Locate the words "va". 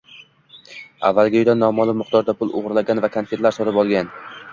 3.05-3.11